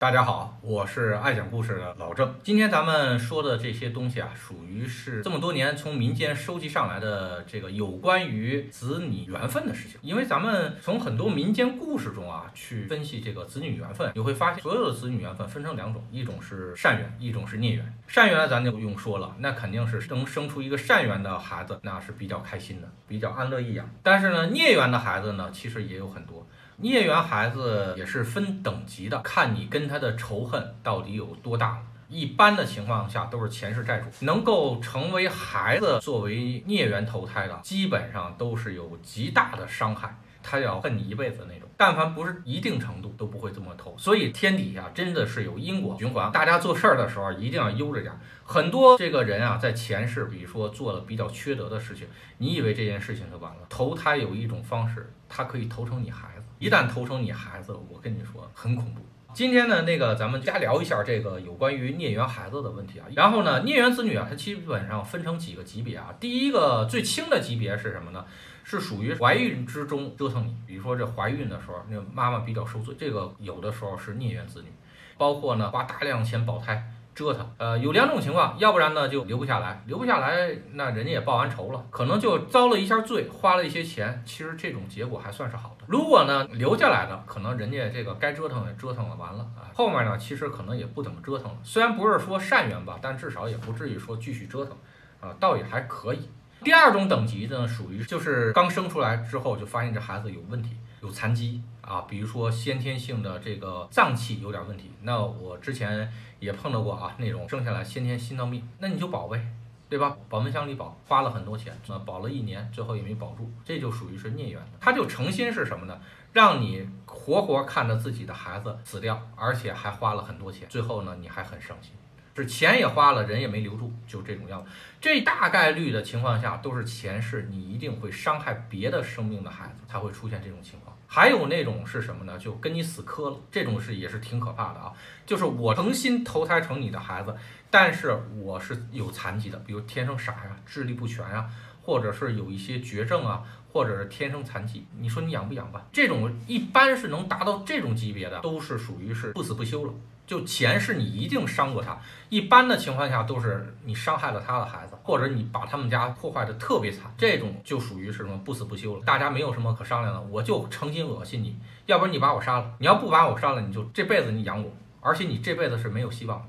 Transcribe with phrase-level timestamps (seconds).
[0.00, 2.34] 大家好，我是爱讲故事的老郑。
[2.42, 10.00] 今天咱们说的这些东西啊，属于是这么多年从民间收集上来的这个有关于子女缘分的事情。
[10.00, 17.94] 因为咱们从很多民间故事中啊去分析这个子女缘分，你会发现所有的子女缘分分成两种，一种是善缘，一种是孽缘。
[18.06, 23.86] 善缘咱就不用说了，那肯定是能生出一个善缘的孩子，那是比较开心的，比较安乐易养。
[24.02, 26.46] 但是呢，孽缘的孩子呢，其实也有很多。
[26.80, 31.82] 孽缘孩子也是分等级的，看你跟他的仇恨到底有多大。
[32.08, 41.68] 一般的情况下都是前世债主，能够成为孩子作为孽缘投胎的，基本上都是有极大的伤害，他要恨你一辈子那种。
[41.76, 43.96] 但凡不是一定程度，都不会这么投。
[43.96, 48.12] 所以天底下真的是有因果循环，大家做事儿的时候一定要悠着点。
[48.42, 53.60] 很多这个人啊，在前世，比如说做了比较缺德的事情，你以为这件事情就完了？
[53.68, 56.39] 投胎有一种方式，他可以投成你孩子。
[56.60, 59.00] 一旦投成你孩子，我跟你说很恐怖。
[59.32, 63.06] 今天呢，那个咱们加聊一下这个有关于孽缘孩子的问题啊。
[63.16, 66.14] 然后呢，孽缘子女啊，它基本上分成几个级别啊。
[66.20, 68.26] 第一个最轻的级别是什么呢？
[68.62, 74.68] 是属于怀孕之中折腾你，比如说这怀孕的时候，那妈妈比较受罪，这个有的时候是孽缘子女。
[75.16, 76.92] 包括呢，花大量钱保胎。
[77.14, 85.84] 折腾，呃，有两种情况，要不然呢就留不下来，留不下来，那人家也报完仇了，可能就遭了一下罪，花了一些钱，其实这种结果还算是好的。
[85.86, 94.76] 如果呢留下来的，可能人家这个该折腾也折腾了，完了啊，后面呢其实可能也不怎么折腾了，虽然不是说善缘吧，但至少也不至于说继续折腾，
[95.20, 96.28] 啊，倒也还可以。
[96.62, 101.62] 第二种等级呢，属于就是刚生出来之后就发现这孩子有问题，有残疾。
[101.82, 109.44] 啊，比如说先天性的这个脏器有点问题，那我之前也碰到过啊，那种生下来先天心脏病，那你就保呗，
[109.88, 110.16] 对吧？
[110.28, 114.78] 保温箱里保，花了很多钱，那保了一年，最后也没保住，这就属于是孽缘的。
[114.80, 116.00] 他就诚心是什么呢？
[116.32, 121.90] 让你活活看着自己的孩子死掉，而且还花了很多钱，最后呢你还很伤心，
[122.36, 124.70] 是钱也花了，人也没留住，就这种样子。
[125.00, 130.96] 这大概率的情况下都是前世你一定会伤害别的生命的孩子才会出现这种情况。
[131.12, 132.38] 还有那种是什么呢？
[132.38, 134.92] 就跟你死磕了，这种是也是挺可怕的啊。
[135.26, 137.34] 就是我诚心投胎成你的孩子，
[137.68, 141.50] 但是我是有残疾的，比如天生傻呀、智力不全呀，
[141.82, 144.86] 或者是有一些绝症啊，或者是天生残疾。
[145.00, 145.84] 你说你养不养吧？
[145.92, 149.92] 这种一般是能达到这种级别的，都是属于是不死不休了。
[150.30, 151.98] 就钱是你一定伤过他，
[152.28, 159.02] 一般的情况下都是你伤害了他的孩子，或者你把他们家破坏的特别惨，这种就属于是什么不死不休了。
[159.04, 164.70] 大家没有什么可商量的，我就诚心恶心你，要不然你把我杀了，你要不把我杀了，你就这辈子你养我，
[165.00, 166.46] 而且你这辈子是没有希望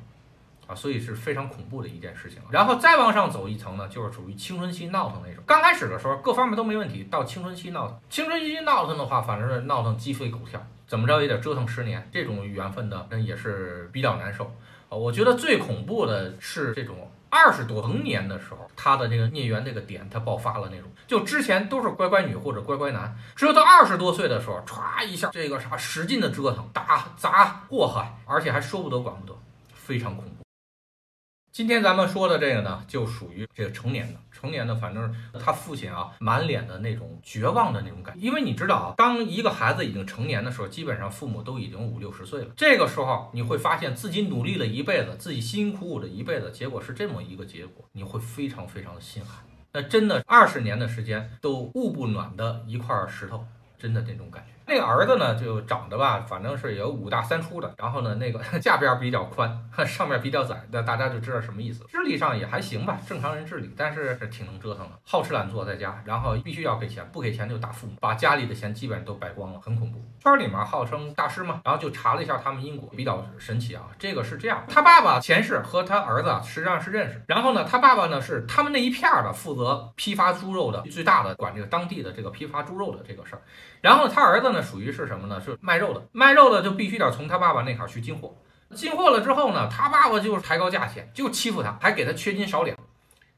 [0.75, 2.39] 所以是非常恐怖的一件事情。
[2.49, 5.43] 然后再往上走一层呢，就是属于青春期闹腾那种。
[5.45, 10.61] 刚开始的时候各方面都没问题，到青春期闹腾，青春期闹腾的话，反正是闹腾鸡飞狗跳。
[10.87, 14.53] 怎么着也得折腾十年，这种缘分的人也是比较难受
[14.89, 14.97] 啊。
[14.97, 29.33] 我觉得最恐怖的是这种二十多成年的时候，他的这个孽缘这个点他爆发了那种，就之前都是乖乖女或者乖乖男，只有到二十多岁的时候，歘一下这个啥使劲的折腾打砸祸害，而且还说不得管不得，
[29.73, 30.40] 非常恐怖。
[31.51, 38.25] 今天咱们说的这个呢，就属于这个成年的，成年的，反正他父亲啊，满脸的那种绝望的那种感觉。
[38.25, 42.51] 因为你知道啊，当一个孩子已经成年的时候，基本上父母都已经五六十岁了。
[42.55, 49.43] 这个时候你会发现自己努力了一辈子，自己辛辛苦苦的一辈子，结果是这么一个结果，你会非常非常的心寒。
[49.73, 53.45] 那真的二十年的时间都捂不暖的一块石头。
[53.77, 61.85] 真的那种感觉，那个儿子呢，就长得吧，反正是有五大三粗的，然后呢，那个 下边比较宽，上面比较窄，那大家就知道什么意思。
[61.89, 69.99] 智力上也还行吧，正常人智力，但是挺能折腾的，好吃懒做在家，然后必须要给钱，不给钱就打父母，把家里的钱基本上都败光了，很恐怖。
[70.23, 73.83] 圈里面号称大师嘛，然后就查了一下他们因果，比较神奇啊。
[73.97, 83.41] 这个是这样，他爸爸前世和他儿子实际上是认识，然后呢，他爸爸呢是他们那一片的负责批发猪肉的最大的，管这个当地的这个批发猪肉的这个事儿。
[83.81, 85.39] 然后他儿子呢，属于是什么呢？
[85.39, 88.35] 是卖肉的，卖肉的就必须得从他爸爸那块去进货。
[88.73, 92.77] 进货了之后呢，他爸爸就是抬高价钱，就欺负他，还给他缺斤少两，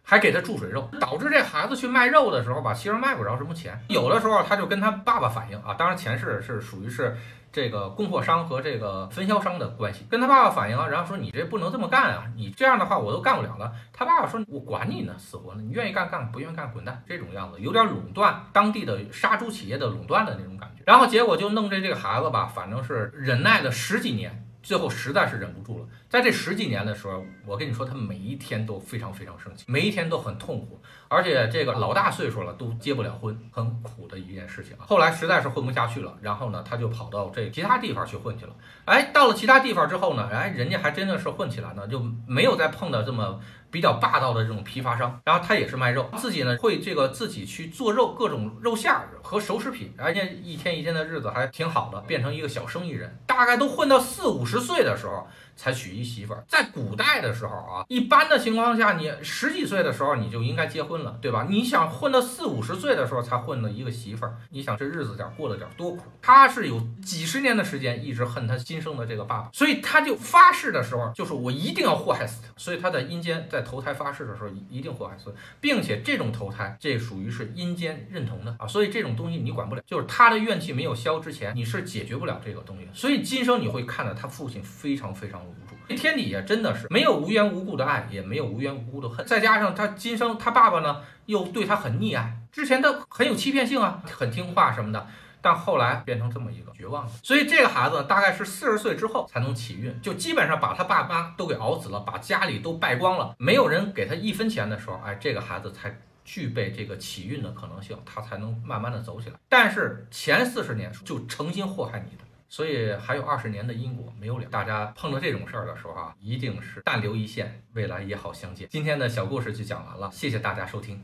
[0.04, 3.80] 还给他注水肉，导致这孩子去卖肉的时候吧，其实卖不着什么钱。
[3.90, 7.18] 有的时候他就跟他爸爸反映啊，当然前世是属于是。
[7.54, 13.72] 这个供货商和这个分销商的关系，跟他爸爸反映了，然后说你这不能这么干啊，你这样的话我都干不了了。
[13.94, 20.73] 他爸爸说，我管你呢，死活呢，你愿意干干，不愿意干滚蛋，这种样子有点垄断当地的杀猪企业的垄断的那种感觉。
[20.86, 25.86] 然后结果就弄这这个孩子吧，反正是忍耐了十几年，最后实在是忍不住了。
[26.14, 34.76] 在这十几年的时候，我跟你说，他每一天都非常非常生气，每一天都很痛苦，而且这个老大岁数了都结不了婚，很苦的一件事情。
[34.78, 38.54] 后来实在是混不下去了，然后呢，他就跑到这其他地方去混去了。
[38.86, 43.40] 哎，到了其他地方之后呢，哎，人家还真的是混起来呢，就没有再碰到这么。
[43.74, 55.28] 比较霸道的这种批发商，然后他也是卖肉，自己呢会这个自己去做肉，各种肉馅儿和熟食品，人家一天一天的日子还挺好的，变成一个小生意人，大概都混到四五十岁的时候。
[55.56, 61.48] 才娶一媳妇儿，在古代的时候啊，一般的情况下，你十几岁的时候你就应该结婚了，对吧？
[61.50, 66.02] 你想混到四五十岁的时候才混了一个媳妇儿，你想这日子点过得点多苦？
[66.22, 72.50] 他是有几十年的时间一直恨他新生的这个爸爸，所以他就发誓的时候，就是我一定要祸害死他。
[72.58, 82.88] 所以他在阴间在投胎发誓的时候，一定祸害死，并且这种投胎这属于是阴间认同的啊，所以这种东西你管不了，就是他的怨气没有消之前，你是解决不了这个东西。
[82.94, 85.43] 所以今生你会看到他父亲非常非常。
[85.44, 89.26] 无助，这天底下真的是没有无缘无故的爱，也没有无缘无故的恨。
[89.26, 95.08] 再加上他今生他爸爸呢，又对他很溺爱，之前他很有欺骗性啊，很听话什么的，
[95.42, 97.08] 但后来变成这么一个绝望。
[97.22, 109.36] 所以这个孩子大概是四十岁之后才能起运，就基本上把他爸妈都给熬死了，把家里都败光了，没有人给他一分钱的时候，哎，这个孩子才具备这个起运的可能性，他才能慢慢的走起来。
[109.50, 112.24] 但是前四十年就诚心祸害你的。
[112.54, 118.68] 所以还有二十年的因果没有了，大家碰到这种事儿的时候啊，一定是淡留一线，未来也好相见。
[118.70, 121.02] 今天的小故事就讲完了，谢谢大家收听。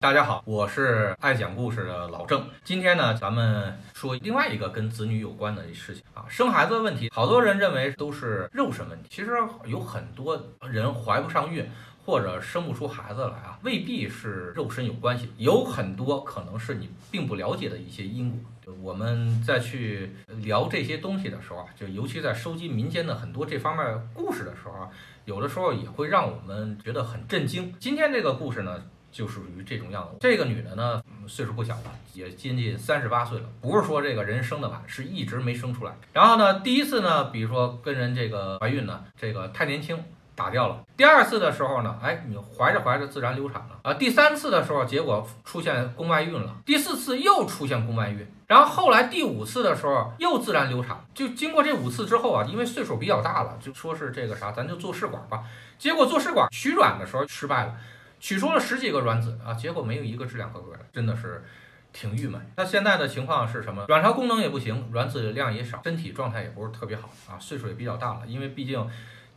[0.00, 2.48] 大家好，我是爱讲故事的老郑。
[2.64, 7.10] 今天呢，咱们说另外一个跟子女有关的事情啊，生孩子的问题。
[7.12, 9.32] 好多人认为都是肉身问题，其实
[9.66, 11.70] 有很多人怀不上孕。
[12.08, 18.72] 或者生不出孩子来啊，未必是肉身有关系，有很多可能是你并不了解的一些因果。
[18.80, 24.88] 我们再去聊这些东西的时候啊，就尤其在收集民间的很多这方面故事的时候啊，
[25.26, 27.74] 有的时候也会让我们觉得很震惊。
[27.78, 28.82] 今天这个故事呢，
[29.12, 30.16] 就属于这种样子。
[30.18, 35.94] 这个女的呢，岁数不小了，也接近三十八岁了，不是说这个人生的晚，是一直没生出来。
[36.14, 40.02] 然后呢，第一次呢，比如说跟人这个怀孕呢，这个太年轻。
[40.38, 40.84] 打掉了。
[40.96, 43.92] 第二次的时候呢，哎，你怀着怀着自然流产了啊。
[43.94, 46.54] 第三次的时候，结果出现宫外孕了。
[46.64, 51.04] 第四次又出现宫外孕，然后后来第五次的时候又自然流产。
[51.12, 55.42] 就经过这五次之后啊，因为岁数比较大了，就说是这个啥，咱就做试管吧。
[55.76, 57.74] 结果做试管取卵的时候失败了，
[58.20, 61.44] 取出了十几个卵子啊，结果没有一个质量合格的，真的是
[61.92, 62.40] 挺郁闷。
[62.56, 63.84] 那现在的情况是什么？
[63.88, 68.88] 卵巢功能也不行，卵子量也少，身体状态也不是特别好啊，岁数也比较大了，因为毕竟。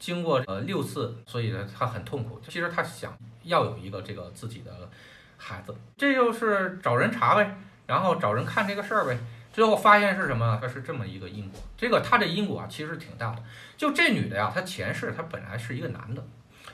[0.01, 2.41] 经过呃六次，所以呢他很痛苦。
[2.49, 4.71] 其实他想要有一个这个自己的
[5.37, 7.55] 孩子，这就是找人查呗，
[7.85, 9.15] 然后找人看这个事儿呗。
[9.53, 10.57] 最后发现是什么？
[10.59, 11.61] 他是这么一个因果。
[11.77, 13.43] 这个他这因果啊其实挺大的。
[13.77, 16.25] 就这女的呀，她前世她本来是一个男的，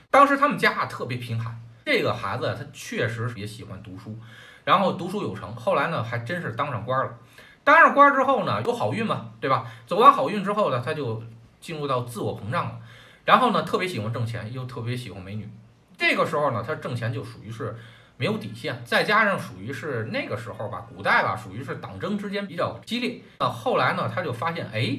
[0.09, 1.59] 当时他们家啊特别贫寒。
[1.85, 4.17] 这个孩子他确实也喜欢读书，
[4.63, 5.53] 然后读书有成。
[5.53, 7.17] 后来呢还真是当上官了。
[7.65, 9.69] 当上官之后呢有好运嘛，对吧？
[9.85, 11.21] 走完好运之后呢他就
[11.59, 12.79] 进入到自我膨胀了。
[13.27, 15.49] 然后呢，特别喜欢挣钱，又特别喜欢美女。
[15.97, 17.75] 这个时候呢，他挣钱就属于是
[18.15, 23.19] 没有底线，再加上属于是那个时候吧，古代吧，属于是党争之间比较激烈。
[23.39, 24.97] 那后来呢，他就发现，哎，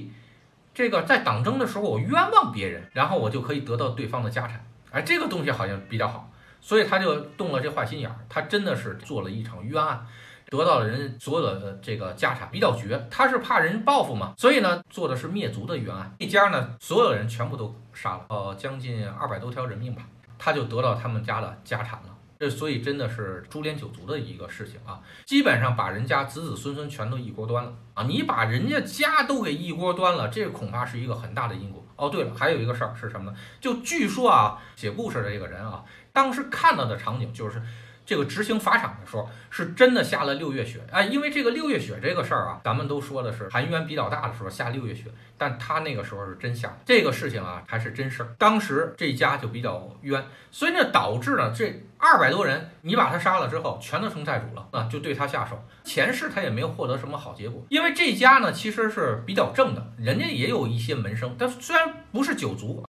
[0.75, 4.63] 这个在党争的时候，我冤枉别人，然后我就可以得到对方的家产。
[4.91, 8.17] 哎，这个东西好像比较好，所以他就动了这坏心眼儿。
[8.29, 10.07] 他真的是做了一场冤案。
[10.51, 20.03] 得到了人所有的这个家产比较绝，他是怕人报复嘛，所以呢做的是灭族的冤案，一家呢所有人全部都杀了，呃将近二百多条人命吧，
[20.39, 31.85] 他就得到他们家的家产了，这所以真的是株连九族的一个事情啊，基本上把人家子子孙孙全都一锅端了啊，你把人家家都给一锅端了，这恐怕是一个很大的因果。
[31.97, 33.37] 哦，对了，还有一个事儿是什么呢？
[33.61, 37.61] 就据说啊，写故事的这个人啊，当时看到的场景就是。
[38.09, 48.35] 这个执行法场的时候，是真的下了六月雪哎，因为这个六月雪这个事儿啊，咱们都说的是含冤比较大的时候下六月雪，但他那个时候是真下这个事情啊，还是真事儿。
[48.39, 55.63] 当时这家就比较冤，所以呢，导致呢这二百多人，你把他杀了之后，全都成债主了啊，就对他下手。
[55.85, 62.88] 前世他也没有获得什么好结果，因为这家呢其实是比较正的，人家也有一些门生，但虽然不是九族。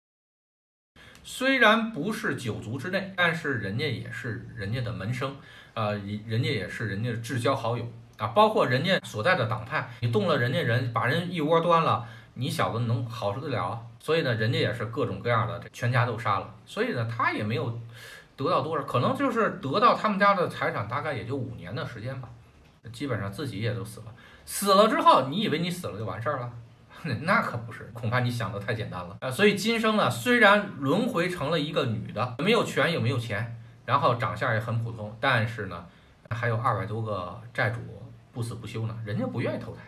[1.26, 5.34] 虽然不是九族之内，但是人家也是人家的门生，
[5.72, 13.86] 呃，人家也是人家的至交好友啊，包括人家所在的党派，你动了人家人，把人一窝端了，你小子能好受得了？
[13.98, 16.54] 所以呢，人家也是各种各样的，全家都杀了。
[16.66, 17.80] 所以呢，他也没有
[18.36, 22.28] 得到多少，可能就是得到他们家的财产，大概也就五年的时间吧，
[22.92, 24.06] 基本上自己也都死了。
[24.44, 26.52] 死了之后，你以为你死了就完事儿了？
[27.22, 29.30] 那可不是，恐怕你想的太简单了啊。
[29.30, 35.86] 所以今生呢，虽然轮回成了一个女的，没有权也没有钱，然后长相也很普通，但是呢，
[36.30, 37.80] 还有二百多个债主
[38.32, 39.82] 不死不休呢，人家不愿意投胎，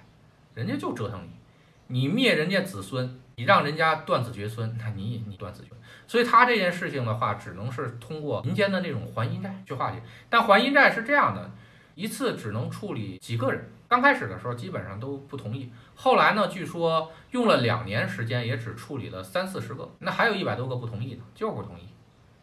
[0.54, 1.20] 人家就折腾
[1.88, 5.80] 你，你灭人家子孙，你让人家断子绝孙，那你你断子绝孙。
[6.08, 10.00] 所以他这件事情的话，只能是通过民间的那种还阴债去化解。
[10.30, 11.50] 但还阴债是这样的，
[11.96, 13.68] 一次只能处理几个人。
[13.88, 21.88] 刚开始的时候基本上都不同意，后来呢，据说用了两年时间，也只处理了三四十个，那还有一百多个不同意呢，就是不同意。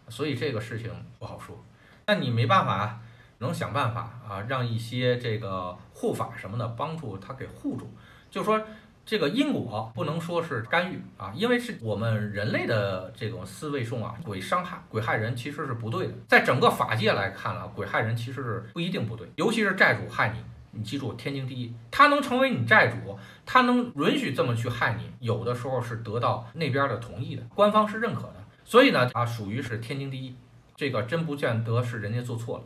[0.10, 1.64] 所以这个事情不好说。
[2.08, 3.00] 那你没办法，
[3.38, 7.90] 能想办法啊，让一些这个护法什么的帮助他给护住，
[8.30, 8.62] 就说。
[9.06, 16.14] 这个因果不能说是干预啊，因为是我们人类的这种思维中啊，鬼伤害、鬼害人其实是不对的。
[16.28, 20.40] 在整个法界来看啊，鬼害人其实是不一定不对，尤其是债主害你，
[20.72, 21.76] 你记住天经地义。
[21.92, 28.36] 他能成为你债主，他能允许这么去害你，有的时候是得到那边的同意的，官方是认可的。
[28.64, 30.36] 所以呢，啊，属于是天经地义，
[30.78, 32.64] 这个真不见得是人家做错了。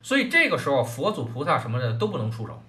[0.00, 2.62] 所以这个时候，佛祖菩萨什么的都不能出手。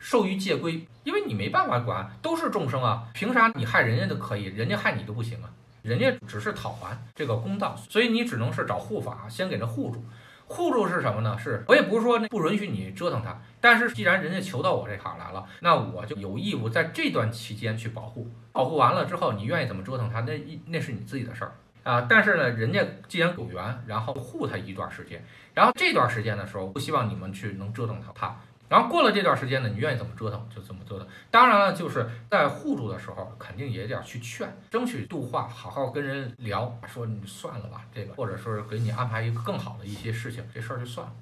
[0.00, 5.50] 受于戒规，因为你没办法管，都是众生啊，凭啥你害人家都可以，人家害你都不行啊？
[5.82, 10.04] 人家只是讨还这个公道，所以你只能是找护法，先给他护住。
[10.46, 11.38] 护住是什么呢？
[11.38, 18.28] 是我也不是说不允许你折腾他，但是既然人家求到我这坎来了，那我就有义务在这段期间去保护。
[18.52, 20.32] 保护完了之后，你愿意怎么折腾他，那
[20.66, 21.52] 那是你自己的事儿
[21.84, 22.06] 啊。
[22.08, 28.36] 但是呢，人家既然有缘，然后护他一段时间，然后这段时间的时候，不希望你们去能折腾，他。
[28.70, 31.06] 然后过了这段时间呢，你愿意怎么折腾就怎么折腾。
[31.28, 41.12] 当然了，就是在互助的时候，肯定也得去劝，争取度化，好好跟人聊，说你算了吧，这个，或者说是给你安排一个更好的一些事情，这事儿就算了。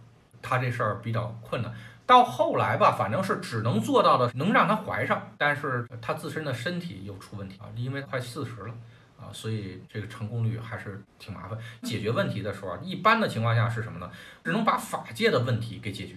[0.43, 1.73] 他这事儿比较困难，
[2.07, 8.75] 到后来吧，反正是只能做到的，能让他怀上，但是他自身的身体又出问题啊，因为快四十了
[9.19, 11.59] 啊，所以这个成功率还是挺麻烦。
[11.83, 14.11] 解决问题的时候，一般的情况下是什么呢？
[14.45, 16.17] 只能把法界的问题给解决。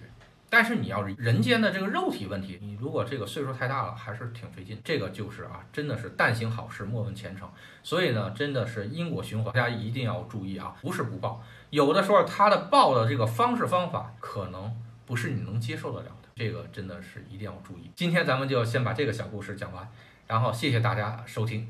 [0.54, 4.78] 但是你要是人间的这个肉体问题，你如果这个岁数太大了，还是挺费劲。
[4.84, 7.48] 这个就是啊，真的是但行好事，莫问前程。
[7.82, 14.70] 所以呢，真的是因果循环，大家一定要注意啊，不是不报，有的时候他的报的这个方式方法，可能
[15.06, 16.28] 不是你能接受得了的。
[16.36, 17.90] 这个真的是一定要注意。
[17.96, 19.88] 今天咱们就先把这个小故事讲完，
[20.26, 21.66] 然后谢谢大家收听，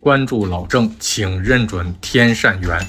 [0.00, 2.84] 关注老郑，请认准天善缘。